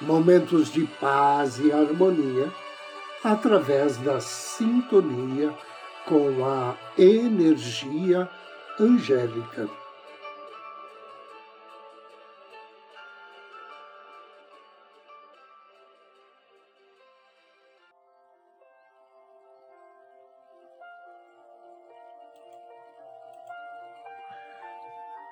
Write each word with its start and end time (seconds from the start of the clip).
momentos 0.00 0.70
de 0.70 0.86
paz 1.00 1.58
e 1.58 1.72
harmonia 1.72 2.52
através 3.24 3.96
da 3.98 4.20
sintonia 4.20 5.54
com 6.04 6.44
a 6.44 6.76
energia 6.98 8.28
angélica. 8.78 9.68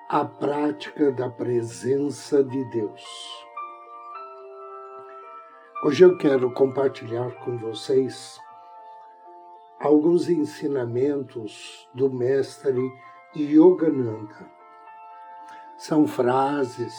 A 0.09 0.23
prática 0.23 1.11
da 1.11 1.29
presença 1.29 2.43
de 2.43 2.63
Deus. 2.71 3.44
Hoje 5.87 6.03
eu 6.03 6.17
quero 6.17 6.49
compartilhar 6.49 7.29
com 7.41 7.59
vocês 7.59 8.39
alguns 9.79 10.27
ensinamentos 10.27 11.87
do 11.93 12.09
mestre 12.09 12.81
Yogananda. 13.35 14.49
São 15.77 16.07
frases, 16.07 16.91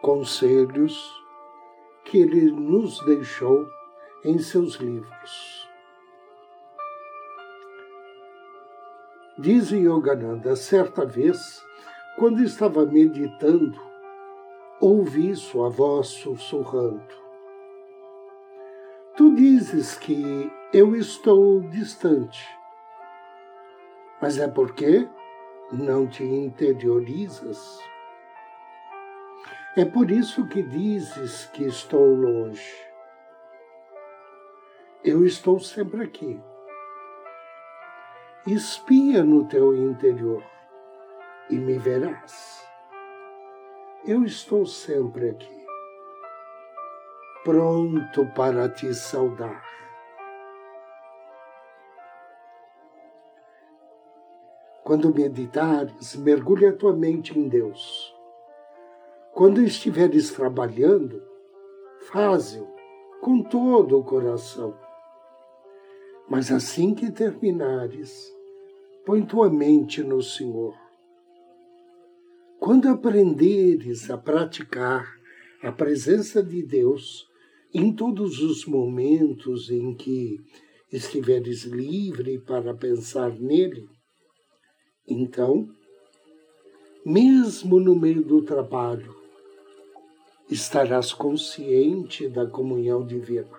conselhos 0.00 1.12
que 2.04 2.18
ele 2.18 2.52
nos 2.52 3.04
deixou 3.04 3.66
em 4.24 4.38
seus 4.38 4.76
livros. 4.76 5.68
Diz 9.40 9.72
Yogananda, 9.72 10.54
certa 10.54 11.04
vez, 11.04 11.36
quando 12.16 12.44
estava 12.44 12.86
meditando, 12.86 13.82
ouvi 14.80 15.34
sua 15.34 15.68
voz 15.68 16.06
sussurrando 16.06 17.23
dizes 19.34 19.96
que 19.96 20.50
eu 20.72 20.94
estou 20.94 21.60
distante, 21.60 22.46
mas 24.20 24.38
é 24.38 24.46
porque 24.46 25.08
não 25.72 26.06
te 26.06 26.22
interiorizas. 26.22 27.80
É 29.76 29.84
por 29.84 30.10
isso 30.10 30.46
que 30.46 30.62
dizes 30.62 31.46
que 31.46 31.64
estou 31.64 32.14
longe. 32.14 32.86
Eu 35.02 35.26
estou 35.26 35.58
sempre 35.58 36.04
aqui. 36.04 36.40
Espia 38.46 39.24
no 39.24 39.46
teu 39.46 39.74
interior 39.74 40.44
e 41.50 41.56
me 41.56 41.76
verás. 41.76 42.64
Eu 44.06 44.24
estou 44.24 44.64
sempre 44.64 45.30
aqui 45.30 45.63
pronto 47.44 48.24
para 48.34 48.70
te 48.70 48.92
saudar. 48.94 49.62
Quando 54.82 55.14
meditares, 55.14 56.16
mergulhe 56.16 56.66
a 56.66 56.72
tua 56.72 56.94
mente 56.94 57.38
em 57.38 57.46
Deus. 57.46 58.14
Quando 59.32 59.60
estiveres 59.60 60.30
trabalhando, 60.32 61.22
faze-o 62.10 62.66
com 63.20 63.42
todo 63.42 63.98
o 63.98 64.04
coração. 64.04 64.74
Mas 66.28 66.50
assim 66.50 66.94
que 66.94 67.10
terminares, 67.10 68.32
põe 69.04 69.24
tua 69.24 69.50
mente 69.50 70.02
no 70.02 70.22
Senhor. 70.22 70.74
Quando 72.58 72.88
aprenderes 72.88 74.10
a 74.10 74.16
praticar 74.16 75.14
a 75.62 75.72
presença 75.72 76.42
de 76.42 76.62
Deus, 76.62 77.28
em 77.74 77.92
todos 77.92 78.40
os 78.40 78.64
momentos 78.66 79.68
em 79.68 79.96
que 79.96 80.38
estiveres 80.92 81.64
livre 81.64 82.38
para 82.38 82.72
pensar 82.72 83.34
nele, 83.34 83.88
então, 85.08 85.68
mesmo 87.04 87.80
no 87.80 87.96
meio 87.96 88.22
do 88.22 88.42
trabalho, 88.42 89.12
estarás 90.48 91.12
consciente 91.12 92.28
da 92.28 92.46
comunhão 92.46 93.04
divina. 93.04 93.50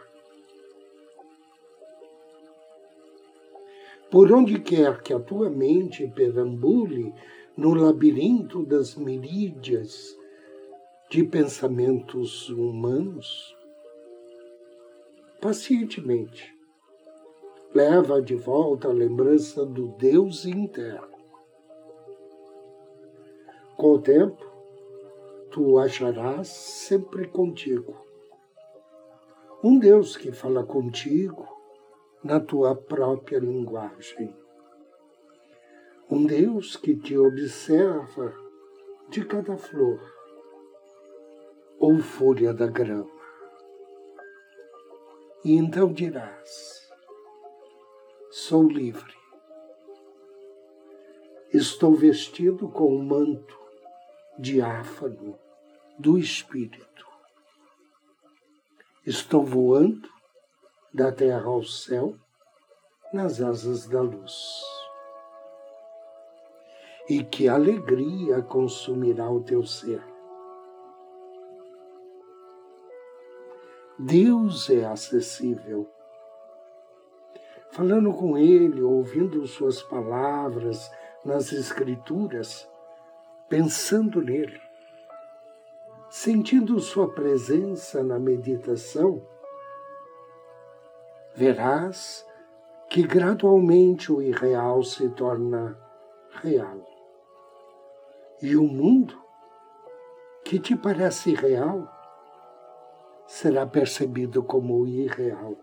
Por 4.09 4.31
onde 4.31 4.61
quer 4.61 5.01
que 5.01 5.11
a 5.11 5.19
tua 5.19 5.49
mente 5.49 6.07
perambule 6.07 7.13
no 7.57 7.73
labirinto 7.73 8.65
das 8.65 8.95
miríades 8.95 10.15
de 11.09 11.23
pensamentos 11.23 12.49
humanos, 12.49 13.54
pacientemente. 15.45 16.57
Leva 17.71 18.19
de 18.19 18.33
volta 18.33 18.87
a 18.87 18.91
lembrança 18.91 19.63
do 19.63 19.89
Deus 19.89 20.43
interno. 20.43 21.19
Com 23.77 23.91
o 23.91 24.01
tempo, 24.01 24.43
tu 25.51 25.77
acharás 25.77 26.47
sempre 26.47 27.27
contigo. 27.27 27.95
Um 29.63 29.77
Deus 29.77 30.17
que 30.17 30.31
fala 30.31 30.65
contigo 30.65 31.47
na 32.23 32.39
tua 32.39 32.75
própria 32.75 33.37
linguagem. 33.37 34.35
Um 36.09 36.25
Deus 36.25 36.75
que 36.75 36.95
te 36.95 37.15
observa 37.15 38.33
de 39.09 39.23
cada 39.23 39.55
flor 39.57 40.01
ou 41.77 41.99
folha 41.99 42.51
da 42.51 42.65
grama. 42.65 43.24
E 45.45 45.55
então 45.55 45.93
dirás: 45.93 46.89
Sou 48.31 48.67
livre. 48.67 49.13
Estou 51.53 51.93
vestido 51.93 52.67
com 52.67 52.95
o 52.95 53.03
manto 53.03 53.55
diáfano 54.39 55.37
do 55.99 56.17
Espírito. 56.17 57.05
Estou 59.05 59.45
voando 59.45 60.09
da 60.91 61.11
terra 61.11 61.45
ao 61.45 61.63
céu 61.63 62.15
nas 63.13 63.39
asas 63.39 63.85
da 63.85 64.01
luz. 64.01 64.63
E 67.07 67.23
que 67.23 67.47
alegria 67.47 68.41
consumirá 68.41 69.29
o 69.29 69.43
teu 69.43 69.63
ser 69.63 70.14
Deus 73.97 74.69
é 74.69 74.83
acessível. 74.83 75.89
Falando 77.71 78.11
com 78.11 78.37
Ele, 78.37 78.81
ouvindo 78.81 79.47
Suas 79.47 79.81
palavras 79.81 80.91
nas 81.23 81.53
Escrituras, 81.53 82.69
pensando 83.47 84.21
nele, 84.21 84.59
sentindo 86.09 86.77
Sua 86.81 87.09
presença 87.13 88.03
na 88.03 88.19
meditação, 88.19 89.25
verás 91.33 92.25
que 92.89 93.01
gradualmente 93.01 94.11
o 94.11 94.21
irreal 94.21 94.83
se 94.83 95.07
torna 95.09 95.77
real. 96.41 96.85
E 98.41 98.57
o 98.57 98.63
mundo 98.63 99.17
que 100.43 100.59
te 100.59 100.75
parece 100.75 101.33
real 101.33 101.94
será 103.27 103.65
percebido 103.65 104.43
como 104.43 104.85
irreal. 104.85 105.55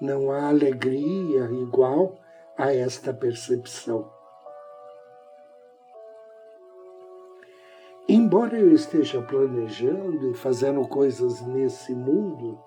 Não 0.00 0.30
há 0.30 0.48
alegria 0.48 1.44
igual 1.50 2.18
a 2.56 2.74
esta 2.74 3.12
percepção. 3.12 4.10
Embora 8.08 8.58
eu 8.58 8.72
esteja 8.72 9.22
planejando 9.22 10.30
e 10.30 10.34
fazendo 10.34 10.86
coisas 10.86 11.40
nesse 11.40 11.94
mundo, 11.94 12.58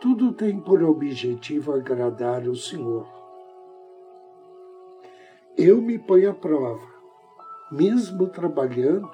tudo 0.00 0.32
tem 0.32 0.58
por 0.60 0.82
objetivo 0.82 1.72
agradar 1.72 2.48
o 2.48 2.56
Senhor. 2.56 3.06
Eu 5.56 5.80
me 5.80 5.98
ponho 5.98 6.30
à 6.30 6.34
prova, 6.34 6.86
mesmo 7.70 8.26
trabalhando 8.28 9.10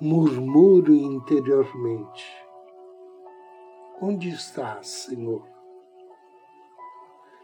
murmuro 0.00 0.94
interiormente: 0.94 2.24
Onde 4.00 4.28
estás, 4.28 4.86
Senhor? 4.88 5.42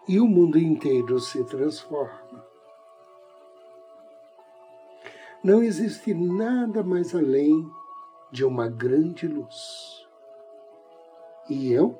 E 0.06 0.20
o 0.20 0.26
mundo 0.26 0.58
inteiro 0.58 1.18
se 1.18 1.44
transforma. 1.44 2.44
Não 5.42 5.62
existe 5.62 6.12
nada 6.12 6.82
mais 6.82 7.14
além 7.14 7.70
de 8.30 8.44
uma 8.44 8.68
grande 8.68 9.26
luz. 9.26 10.06
E 11.48 11.72
eu? 11.72 11.98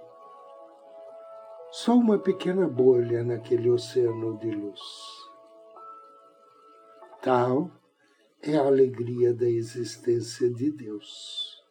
Só 1.71 1.95
uma 1.95 2.19
pequena 2.19 2.69
bolha 2.69 3.25
naquele 3.25 3.71
oceano 3.71 4.37
de 4.39 4.51
luz. 4.51 4.81
Tal 7.21 7.71
é 8.45 8.57
a 8.57 8.67
alegria 8.67 9.33
da 9.33 9.49
existência 9.49 10.51
de 10.51 10.69
Deus. 10.73 11.63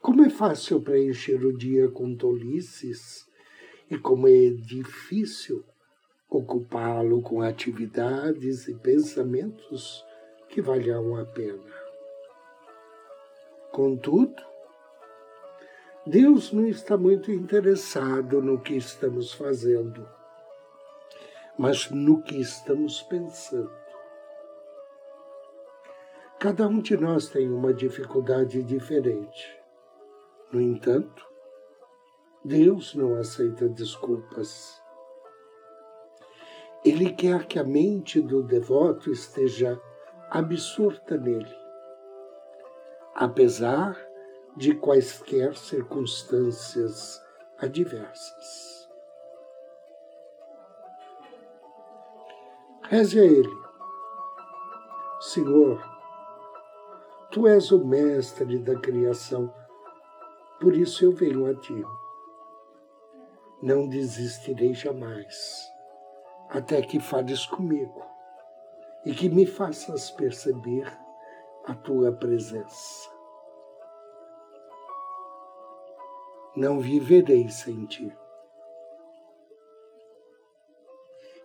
Como 0.00 0.24
é 0.24 0.30
fácil 0.30 0.80
preencher 0.80 1.44
o 1.44 1.56
dia 1.56 1.88
com 1.88 2.16
tolices 2.16 3.28
e 3.88 3.96
como 3.96 4.26
é 4.26 4.50
difícil 4.50 5.64
ocupá-lo 6.28 7.22
com 7.22 7.42
atividades 7.42 8.66
e 8.66 8.74
pensamentos 8.74 10.04
que 10.48 10.60
valham 10.60 11.16
a 11.16 11.24
pena. 11.24 11.72
Contudo, 13.70 14.42
Deus 16.04 16.52
não 16.52 16.66
está 16.66 16.96
muito 16.96 17.30
interessado 17.30 18.42
no 18.42 18.60
que 18.60 18.74
estamos 18.74 19.32
fazendo 19.32 20.17
mas 21.58 21.90
no 21.90 22.22
que 22.22 22.40
estamos 22.40 23.02
pensando. 23.02 23.76
Cada 26.38 26.68
um 26.68 26.80
de 26.80 26.96
nós 26.96 27.28
tem 27.28 27.52
uma 27.52 27.74
dificuldade 27.74 28.62
diferente. 28.62 29.58
No 30.52 30.60
entanto, 30.60 31.26
Deus 32.44 32.94
não 32.94 33.16
aceita 33.16 33.68
desculpas. 33.68 34.80
Ele 36.84 37.12
quer 37.12 37.44
que 37.46 37.58
a 37.58 37.64
mente 37.64 38.20
do 38.20 38.40
devoto 38.40 39.10
esteja 39.10 39.80
absorta 40.30 41.16
nele, 41.16 41.56
apesar 43.16 43.98
de 44.56 44.76
quaisquer 44.76 45.56
circunstâncias 45.56 47.20
adversas. 47.58 48.77
Reze 52.90 53.20
a 53.20 53.24
Ele. 53.24 53.62
Senhor, 55.20 55.78
Tu 57.30 57.46
és 57.46 57.70
o 57.70 57.84
mestre 57.84 58.58
da 58.60 58.80
criação, 58.80 59.52
por 60.58 60.74
isso 60.74 61.04
eu 61.04 61.12
venho 61.12 61.44
a 61.44 61.54
Ti. 61.54 61.84
Não 63.62 63.86
desistirei 63.86 64.72
jamais, 64.72 65.70
até 66.48 66.80
que 66.80 66.98
fales 66.98 67.44
comigo 67.44 68.02
e 69.04 69.12
que 69.12 69.28
me 69.28 69.44
faças 69.44 70.10
perceber 70.10 70.90
a 71.66 71.74
Tua 71.74 72.10
presença. 72.10 73.10
Não 76.56 76.80
viverei 76.80 77.50
sem 77.50 77.84
Ti. 77.84 78.16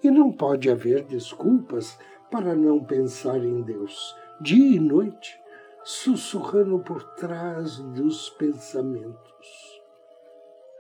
E 0.04 0.12
não 0.12 0.32
pode 0.32 0.70
haver 0.70 1.04
desculpas 1.04 1.98
para 2.30 2.54
não 2.54 2.84
pensar 2.84 3.38
em 3.38 3.62
Deus, 3.62 4.16
dia 4.42 4.76
e 4.76 4.80
noite, 4.80 5.40
sussurrando 5.84 6.80
por 6.80 7.04
trás 7.16 7.78
dos 7.78 8.30
pensamentos. 8.32 9.82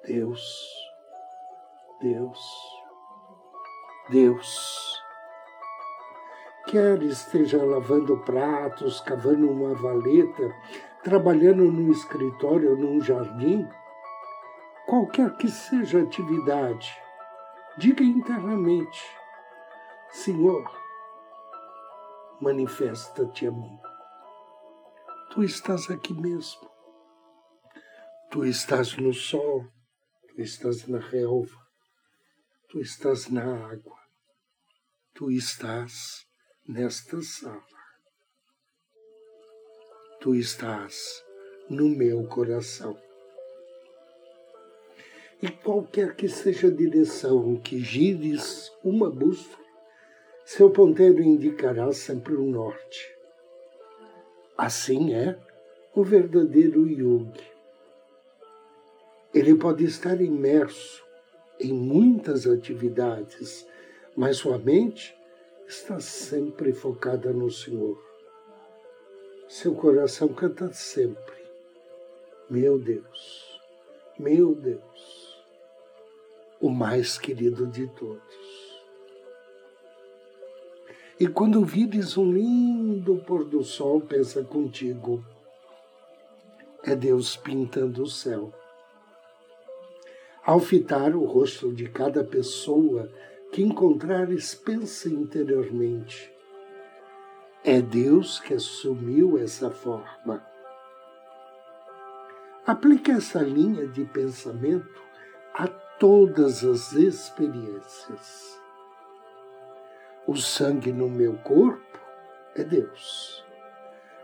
Deus, 0.05 0.91
Deus, 2.01 2.39
Deus. 4.09 5.01
Quer 6.67 7.01
esteja 7.03 7.63
lavando 7.63 8.17
pratos, 8.25 8.99
cavando 8.99 9.49
uma 9.49 9.73
valeta, 9.73 10.53
trabalhando 11.03 11.71
no 11.71 11.91
escritório 11.91 12.75
num 12.75 12.99
jardim, 12.99 13.67
qualquer 14.85 15.35
que 15.37 15.49
seja 15.49 15.99
a 15.99 16.03
atividade, 16.03 17.02
Diga 17.75 18.03
internamente: 18.03 19.01
Senhor, 20.11 20.63
manifesta-te 22.39 23.47
a 23.47 23.51
mim. 23.51 23.79
Tu 25.31 25.43
estás 25.43 25.89
aqui 25.89 26.13
mesmo. 26.13 26.69
Tu 28.29 28.45
estás 28.45 28.95
no 28.97 29.11
sol, 29.11 29.71
tu 30.27 30.39
estás 30.39 30.87
na 30.87 30.99
relva, 30.99 31.67
tu 32.69 32.79
estás 32.79 33.29
na 33.29 33.41
água, 33.41 33.99
tu 35.15 35.31
estás 35.31 36.27
nesta 36.67 37.19
sala. 37.23 37.83
Tu 40.21 40.35
estás 40.35 41.23
no 41.71 41.89
meu 41.89 42.27
coração. 42.27 42.95
E 45.43 45.51
qualquer 45.51 46.15
que 46.15 46.29
seja 46.29 46.67
a 46.67 46.71
direção 46.71 47.57
que 47.57 47.77
gires 47.77 48.71
uma 48.81 49.09
bússola, 49.09 49.61
seu 50.45 50.69
ponteiro 50.69 51.21
indicará 51.21 51.91
sempre 51.91 52.33
o 52.33 52.45
norte. 52.45 53.13
Assim 54.57 55.13
é 55.13 55.37
o 55.93 56.01
verdadeiro 56.01 56.87
yogi. 56.87 57.45
Ele 59.33 59.53
pode 59.55 59.83
estar 59.83 60.21
imerso 60.21 61.03
em 61.59 61.73
muitas 61.73 62.47
atividades, 62.47 63.67
mas 64.15 64.37
sua 64.37 64.57
mente 64.57 65.13
está 65.67 65.99
sempre 65.99 66.71
focada 66.71 67.33
no 67.33 67.51
Senhor. 67.51 68.01
Seu 69.49 69.75
coração 69.75 70.29
canta 70.29 70.71
sempre: 70.71 71.43
Meu 72.49 72.79
Deus, 72.79 73.59
meu 74.17 74.55
Deus 74.55 75.22
o 76.63 76.69
mais 76.69 77.17
querido 77.17 77.67
de 77.67 77.85
todos. 77.87 78.23
E 81.19 81.27
quando 81.27 81.65
vires 81.65 82.15
um 82.15 82.31
lindo 82.31 83.17
pôr 83.27 83.43
do 83.43 83.61
sol, 83.65 83.99
pensa 83.99 84.45
contigo, 84.45 85.21
é 86.81 86.95
Deus 86.95 87.35
pintando 87.35 88.03
o 88.03 88.07
céu. 88.07 88.53
Ao 90.41 90.57
fitar 90.57 91.13
o 91.13 91.25
rosto 91.25 91.73
de 91.73 91.89
cada 91.89 92.23
pessoa 92.23 93.11
que 93.51 93.61
encontrares, 93.61 94.55
pensa 94.55 95.09
interiormente. 95.09 96.31
É 97.61 97.81
Deus 97.81 98.39
que 98.39 98.53
assumiu 98.53 99.37
essa 99.37 99.69
forma. 99.69 100.41
Aplique 102.65 103.11
essa 103.11 103.41
linha 103.41 103.85
de 103.85 104.05
pensamento 104.05 105.03
a 105.53 105.82
todas 105.99 106.63
as 106.63 106.93
experiências. 106.93 108.61
O 110.25 110.35
sangue 110.35 110.91
no 110.91 111.09
meu 111.09 111.37
corpo 111.39 111.99
é 112.55 112.63
Deus. 112.63 113.43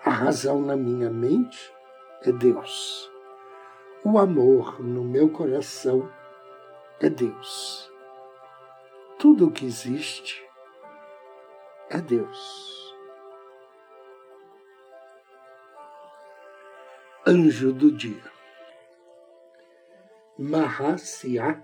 A 0.03 0.11
razão 0.11 0.61
na 0.61 0.75
minha 0.75 1.09
mente 1.09 1.73
é 2.23 2.31
Deus. 2.31 3.09
O 4.03 4.17
amor 4.17 4.81
no 4.81 5.03
meu 5.03 5.29
coração 5.29 6.09
é 7.01 7.09
Deus. 7.09 7.91
Tudo 9.17 9.47
o 9.47 9.51
que 9.51 9.65
existe 9.65 10.41
é 11.89 11.99
Deus. 11.99 12.95
Anjo 17.27 17.73
do 17.73 17.91
dia. 17.91 18.38
Mahasya 20.41 21.61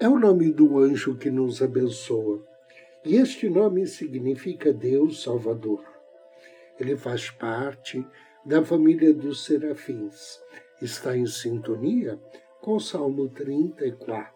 é 0.00 0.08
o 0.08 0.18
nome 0.18 0.50
do 0.50 0.78
anjo 0.78 1.14
que 1.14 1.30
nos 1.30 1.60
abençoa. 1.60 2.42
E 3.04 3.16
este 3.16 3.50
nome 3.50 3.86
significa 3.86 4.72
Deus 4.72 5.22
Salvador. 5.22 5.84
Ele 6.80 6.96
faz 6.96 7.28
parte 7.28 8.02
da 8.46 8.64
família 8.64 9.12
dos 9.12 9.44
serafins. 9.44 10.40
Está 10.80 11.14
em 11.14 11.26
sintonia 11.26 12.18
com 12.62 12.76
o 12.76 12.80
Salmo 12.80 13.28
34, 13.28 14.32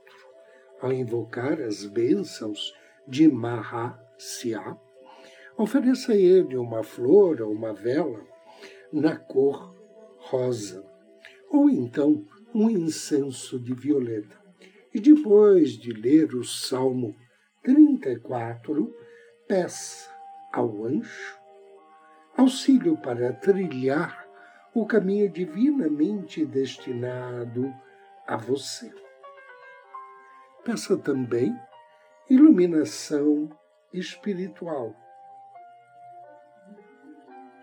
ao 0.79 0.93
invocar 0.93 1.63
as 1.63 1.87
bênçãos 1.87 2.75
de 3.07 3.27
Mahasya. 3.27 4.77
Ofereça 5.57 6.13
a 6.13 6.17
ele 6.17 6.59
uma 6.59 6.83
flor 6.83 7.41
ou 7.41 7.53
uma 7.53 7.73
vela 7.73 8.21
na 8.93 9.17
cor 9.17 9.75
rosa, 10.19 10.85
ou 11.51 11.71
então 11.71 12.23
um 12.55 12.71
incenso 12.71 13.59
de 13.59 13.75
violeta. 13.75 14.37
E 14.95 15.01
depois 15.01 15.73
de 15.73 15.93
ler 15.93 16.35
o 16.35 16.45
Salmo 16.45 17.15
34, 17.63 18.95
peça 19.47 20.11
ao 20.53 20.85
anjo 20.85 21.39
auxílio 22.39 22.97
para 22.97 23.33
trilhar 23.33 24.25
o 24.73 24.87
caminho 24.87 25.29
divinamente 25.29 26.47
destinado 26.47 27.75
a 28.27 28.37
você. 28.37 28.95
Peça 30.65 30.97
também 30.97 31.53
iluminação 32.31 33.51
espiritual 33.93 34.95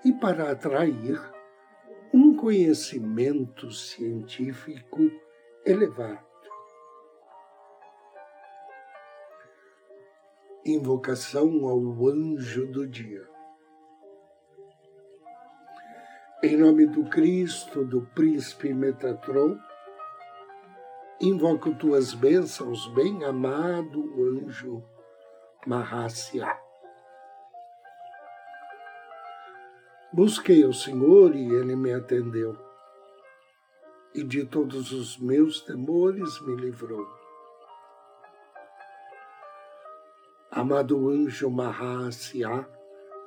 e 0.04 0.12
para 0.12 0.52
atrair 0.52 1.22
conhecimento 2.46 3.72
científico 3.72 5.00
elevado. 5.66 6.24
Invocação 10.64 11.66
ao 11.68 12.08
anjo 12.08 12.68
do 12.68 12.88
dia. 12.88 13.28
Em 16.44 16.56
nome 16.56 16.86
do 16.86 17.06
Cristo, 17.06 17.84
do 17.84 18.04
príncipe 18.14 18.72
Metatron, 18.76 19.58
invoco 21.20 21.74
tuas 21.74 22.14
bênçãos, 22.14 22.86
bem-amado 22.94 24.04
anjo 24.22 24.84
Mahasya. 25.66 26.65
Busquei 30.16 30.64
o 30.64 30.72
Senhor 30.72 31.36
e 31.36 31.44
ele 31.56 31.76
me 31.76 31.92
atendeu, 31.92 32.58
e 34.14 34.24
de 34.24 34.46
todos 34.46 34.94
os 34.94 35.18
meus 35.18 35.60
temores 35.60 36.40
me 36.48 36.56
livrou. 36.56 37.06
Amado 40.50 41.10
anjo 41.10 41.50
Mahasya, 41.50 42.66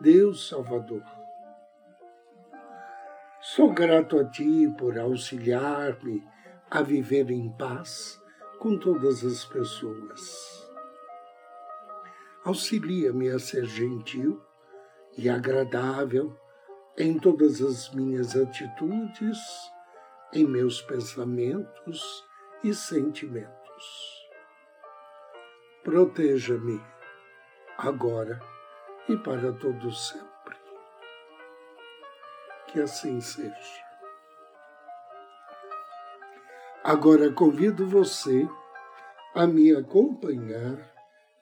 Deus 0.01 0.49
Salvador, 0.49 1.03
sou 3.43 3.71
grato 3.71 4.19
a 4.19 4.25
ti 4.25 4.75
por 4.79 4.99
auxiliar-me 4.99 6.27
a 6.71 6.81
viver 6.81 7.31
em 7.31 7.51
paz 7.51 8.19
com 8.59 8.79
todas 8.79 9.23
as 9.27 9.45
pessoas. 9.45 10.67
Auxilia-me 12.47 13.29
a 13.29 13.39
ser 13.39 13.67
gentil 13.67 14.41
e 15.19 15.29
agradável 15.29 16.35
em 16.99 17.17
todas 17.17 17.63
as 17.63 17.91
minhas 17.91 18.35
atitudes, 18.35 19.39
em 20.33 20.45
meus 20.45 20.83
pensamentos 20.83 22.25
e 22.65 22.75
sentimentos. 22.75 24.29
Proteja-me 25.85 26.83
agora 27.79 28.41
e 29.09 29.17
para 29.17 29.53
todo 29.53 29.93
sempre. 29.93 30.57
Que 32.67 32.81
assim 32.81 33.21
seja. 33.21 33.89
Agora 36.83 37.33
convido 37.33 37.87
você 37.87 38.49
a 39.37 39.47
me 39.47 39.73
acompanhar 39.73 40.77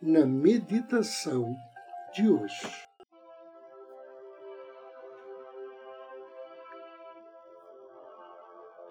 na 0.02 0.26
meditação 0.26 1.56
de 2.12 2.28
hoje. 2.28 2.85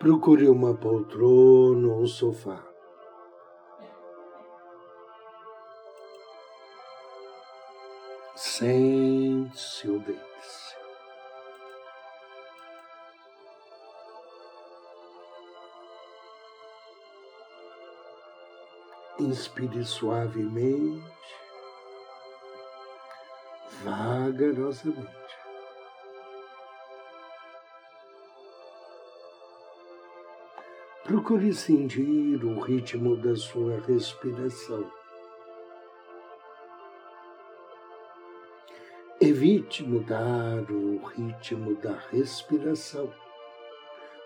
Procure 0.05 0.47
uma 0.47 0.75
poltrona 0.75 1.87
ou 1.87 2.03
um 2.03 2.05
sofá. 2.05 2.63
Sente-se 8.35 9.89
ou 9.89 9.97
deite-se. 9.97 10.75
Inspire 19.17 19.83
suavemente, 19.83 21.35
vagarosamente. 23.83 25.24
Procure 31.15 31.53
sentir 31.53 32.43
o 32.43 32.59
ritmo 32.59 33.15
da 33.15 33.37
sua 33.37 33.79
respiração. 33.87 34.91
Evite 39.21 39.81
mudar 39.81 40.69
o 40.69 40.97
ritmo 41.05 41.73
da 41.75 41.93
respiração 42.11 43.09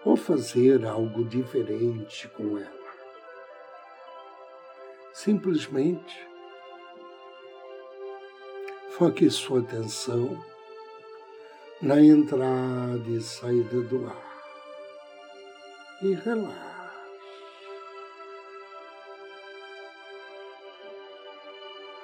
ou 0.04 0.16
fazer 0.16 0.84
algo 0.84 1.24
diferente 1.26 2.28
com 2.30 2.58
ela. 2.58 2.94
Simplesmente 5.14 6.28
foque 8.98 9.30
sua 9.30 9.60
atenção 9.60 10.44
na 11.84 12.02
entrada 12.02 13.08
e 13.08 13.22
saída 13.22 13.80
do 13.82 14.08
ar 14.08 14.30
e 16.02 16.16
relaxe. 16.16 16.69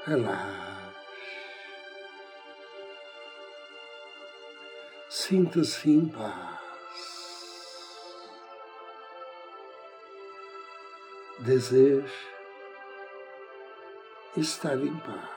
Relaxe. 0.06 0.66
Sinta-se 5.10 5.90
em 5.90 6.08
paz. 6.08 6.60
Deseje 11.40 12.28
estar 14.38 14.78
em 14.78 14.96
paz. 15.00 15.30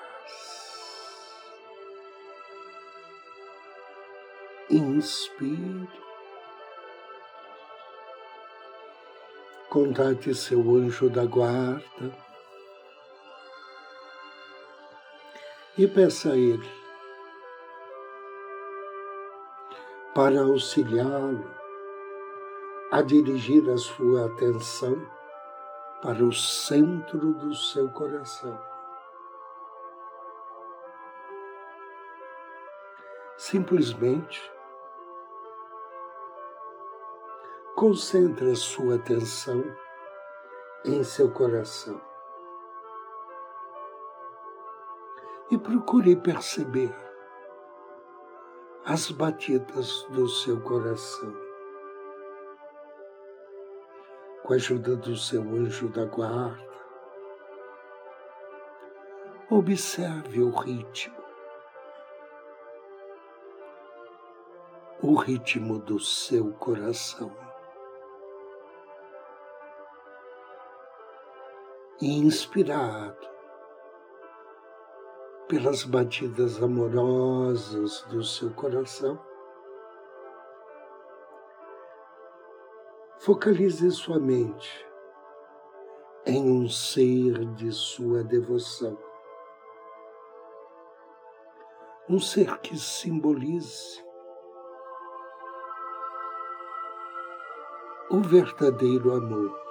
Inspire. 4.69 5.89
Contate 9.71 10.35
seu 10.35 10.61
anjo 10.77 11.09
da 11.09 11.25
guarda 11.25 12.28
e 15.79 15.87
peça 15.87 16.33
a 16.33 16.37
Ele 16.37 16.69
para 20.13 20.41
auxiliá-lo 20.43 21.49
a 22.91 23.01
dirigir 23.01 23.71
a 23.71 23.77
sua 23.77 24.27
atenção 24.27 24.97
para 26.03 26.25
o 26.25 26.33
centro 26.33 27.33
do 27.35 27.55
seu 27.55 27.89
coração. 27.91 28.59
Simplesmente 33.37 34.51
concentre 37.77 38.51
a 38.51 38.57
sua 38.57 38.97
atenção 38.97 39.63
em 40.85 41.05
seu 41.05 41.31
coração. 41.31 42.01
E 45.51 45.57
procure 45.57 46.15
perceber 46.17 46.95
as 48.85 49.11
batidas 49.11 50.03
do 50.11 50.29
seu 50.29 50.61
coração. 50.61 51.35
Com 54.43 54.53
a 54.53 54.57
ajuda 54.57 54.97
do 54.97 55.15
seu 55.17 55.43
anjo 55.43 55.89
da 55.89 56.07
guarda, 56.07 56.69
observe 59.51 60.43
o 60.43 60.51
ritmo, 60.51 61.23
o 65.03 65.15
ritmo 65.15 65.79
do 65.79 65.99
seu 65.99 66.53
coração. 66.55 67.35
Inspirado, 72.01 73.38
pelas 75.49 75.83
batidas 75.83 76.63
amorosas 76.63 78.03
do 78.11 78.23
seu 78.23 78.51
coração. 78.51 79.19
Focalize 83.21 83.91
sua 83.91 84.21
mente 84.21 84.87
em 86.27 86.51
um 86.51 86.69
ser 86.69 87.47
de 87.55 87.73
sua 87.73 88.23
devoção. 88.23 88.99
Um 92.09 92.21
ser 92.21 92.59
que 92.59 92.77
simbolize 92.77 94.05
o 98.11 98.21
verdadeiro 98.21 99.13
amor. 99.15 99.68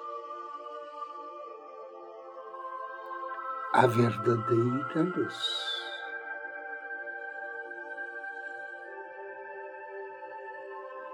a 3.78 3.86
verdadeira 3.86 5.04
luz. 5.16 5.40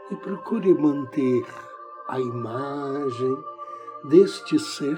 E 0.09 0.15
procure 0.15 0.73
manter 0.73 1.45
a 2.07 2.21
imagem 2.21 3.43
deste 4.05 4.57
ser 4.57 4.97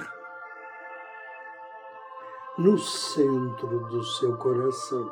no 2.55 2.77
centro 2.77 3.79
do 3.88 4.03
seu 4.03 4.38
coração. 4.38 5.12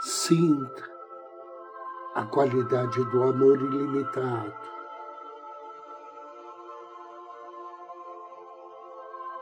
Sinta 0.00 0.90
a 2.12 2.24
qualidade 2.26 3.04
do 3.04 3.22
amor 3.22 3.62
ilimitado 3.62 4.73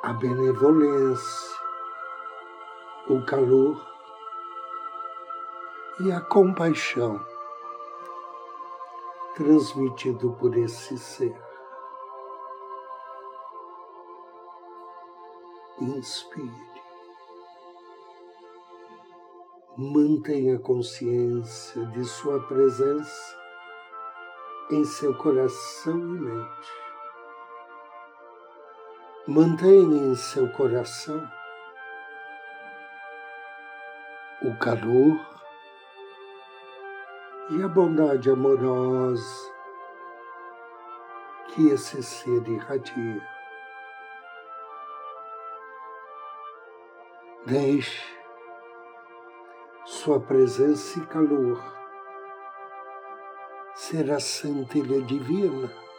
a 0.02 0.12
benevolência, 0.14 1.56
o 3.08 3.24
calor 3.24 3.80
e 6.00 6.10
a 6.10 6.20
compaixão 6.20 7.24
transmitido 9.36 10.32
por 10.32 10.56
esse 10.56 10.98
ser. 10.98 11.40
Inspire. 15.80 16.72
Mantenha 19.76 20.58
consciência 20.58 21.86
de 21.86 22.04
sua 22.04 22.40
presença 22.48 23.38
em 24.70 24.84
seu 24.84 25.16
coração 25.16 25.96
e 25.96 26.20
mente. 26.20 26.81
Mantenha 29.28 30.08
em 30.08 30.16
seu 30.16 30.50
coração 30.50 31.30
o 34.42 34.52
calor 34.58 35.16
e 37.50 37.62
a 37.62 37.68
bondade 37.68 38.28
amorosa 38.28 39.52
que 41.46 41.68
esse 41.68 42.02
ser 42.02 42.48
irradia. 42.48 43.24
Deixe 47.46 48.02
sua 49.84 50.18
presença 50.18 50.98
e 50.98 51.06
calor 51.06 51.62
ser 53.76 54.10
a 54.10 54.18
centelha 54.18 55.00
divina 55.02 55.91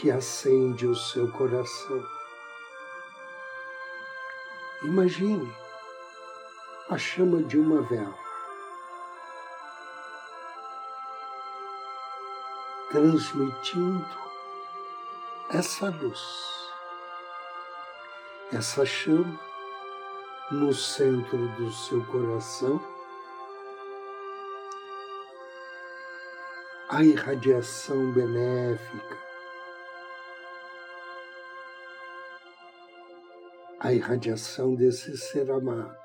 que 0.00 0.10
acende 0.10 0.86
o 0.86 0.94
seu 0.94 1.30
coração. 1.30 2.02
Imagine 4.82 5.54
a 6.88 6.96
chama 6.96 7.42
de 7.42 7.58
uma 7.58 7.82
vela, 7.82 8.18
transmitindo 12.90 14.18
essa 15.50 15.90
luz, 15.90 16.72
essa 18.54 18.86
chama 18.86 19.38
no 20.50 20.72
centro 20.72 21.46
do 21.56 21.70
seu 21.70 22.02
coração 22.06 22.80
a 26.88 27.04
irradiação 27.04 28.10
benéfica, 28.12 29.29
a 33.80 33.92
irradiação 33.92 34.74
desse 34.74 35.16
ser 35.16 35.50
amado, 35.50 35.96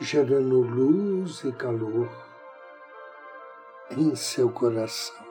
gerando 0.00 0.60
luz 0.62 1.44
e 1.44 1.52
calor 1.52 2.10
em 3.90 4.16
seu 4.16 4.50
coração. 4.50 5.28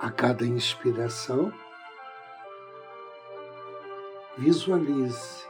A 0.00 0.10
cada 0.10 0.44
inspiração, 0.44 1.52
Visualize 4.38 5.46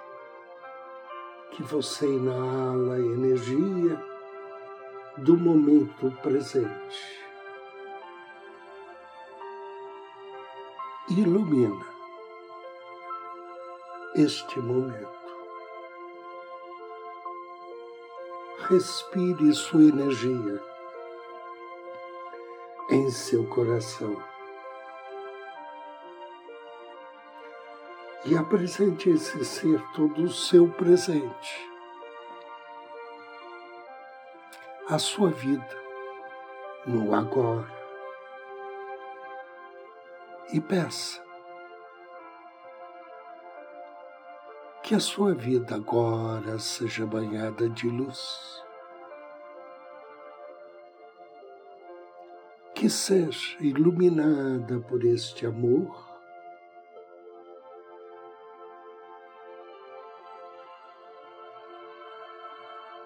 que 1.52 1.62
você 1.62 2.04
inala 2.04 2.96
a 2.96 2.98
energia 2.98 3.96
do 5.18 5.36
momento 5.36 6.10
presente. 6.20 7.21
Ilumina 11.08 11.86
este 14.14 14.60
momento. 14.60 15.22
Respire 18.68 19.52
sua 19.54 19.82
energia 19.82 20.62
em 22.90 23.10
seu 23.10 23.46
coração. 23.46 24.32
e 28.24 28.36
apresente 28.36 29.10
esse 29.10 29.44
ser 29.44 29.82
todo 29.94 30.22
o 30.22 30.30
seu 30.30 30.68
presente, 30.68 31.68
a 34.88 34.98
sua 34.98 35.30
vida 35.30 35.76
no 36.86 37.14
agora. 37.14 37.81
E 40.52 40.60
peça 40.60 41.22
que 44.82 44.94
a 44.94 45.00
sua 45.00 45.34
vida 45.34 45.76
agora 45.76 46.58
seja 46.58 47.06
banhada 47.06 47.68
de 47.70 47.88
luz. 47.88 48.62
Que 52.74 52.90
seja 52.90 53.56
iluminada 53.60 54.80
por 54.80 55.04
este 55.04 55.46
amor 55.46 56.12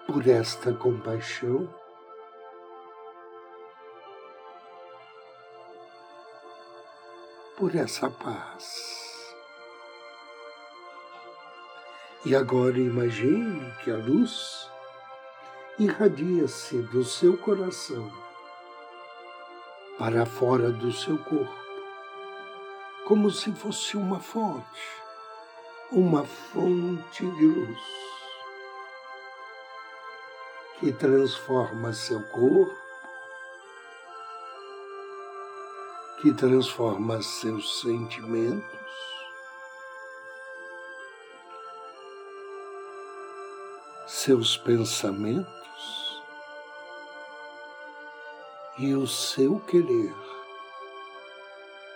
por 0.07 0.27
esta 0.27 0.73
compaixão, 0.73 1.69
por 7.57 7.75
essa 7.75 8.07
paz. 8.09 9.35
E 12.23 12.35
agora 12.35 12.77
imagine 12.77 13.73
que 13.83 13.89
a 13.89 13.97
luz 13.97 14.69
irradia-se 15.79 16.81
do 16.83 17.03
seu 17.03 17.35
coração 17.37 18.11
para 19.97 20.25
fora 20.25 20.71
do 20.71 20.91
seu 20.91 21.17
corpo, 21.17 21.65
como 23.07 23.31
se 23.31 23.51
fosse 23.51 23.97
uma 23.97 24.19
fonte, 24.19 24.81
uma 25.91 26.23
fonte 26.23 27.25
de 27.25 27.45
luz 27.45 27.79
que 30.79 30.91
transforma 30.91 31.91
seu 31.91 32.21
corpo, 32.27 32.86
que 36.21 36.33
transforma 36.33 37.21
seus 37.21 37.81
sentimentos, 37.81 38.65
seus 44.07 44.57
pensamentos 44.57 45.47
e 48.79 48.95
o 48.95 49.05
seu 49.05 49.59
querer 49.59 50.15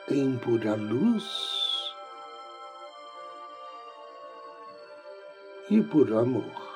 em 0.08 0.38
pura 0.38 0.76
luz 0.76 1.94
e 5.70 5.82
por 5.82 6.14
amor. 6.14 6.71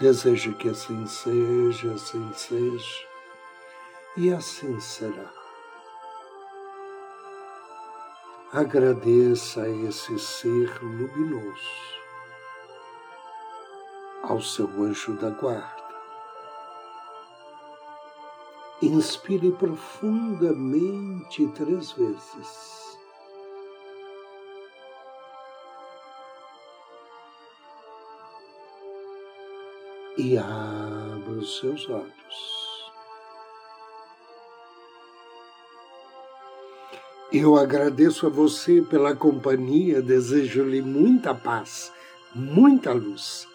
Desejo 0.00 0.54
que 0.54 0.70
assim 0.70 1.06
seja, 1.06 1.92
assim 1.92 2.32
seja, 2.32 3.06
e 4.16 4.32
assim 4.32 4.80
será. 4.80 5.30
Agradeça 8.50 9.60
a 9.60 9.68
esse 9.68 10.18
ser 10.18 10.82
luminoso, 10.82 12.00
ao 14.22 14.40
seu 14.40 14.66
anjo 14.82 15.12
da 15.18 15.28
guarda. 15.28 15.84
Inspire 18.80 19.52
profundamente 19.52 21.46
três 21.48 21.92
vezes. 21.92 22.79
e 30.16 30.36
abra 30.36 31.32
os 31.32 31.58
seus 31.58 31.88
olhos. 31.88 32.10
Eu 37.32 37.56
agradeço 37.56 38.26
a 38.26 38.30
você 38.30 38.82
pela 38.82 39.14
companhia, 39.14 40.02
desejo-lhe 40.02 40.82
muita 40.82 41.32
paz, 41.32 41.92
muita 42.34 42.92
luz. 42.92 43.46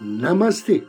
Namastê! 0.00 0.86